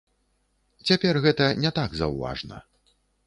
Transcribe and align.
Цяпер 0.91 1.19
гэта 1.27 1.49
не 1.65 1.71
так 1.77 1.93
заўважна. 2.01 2.63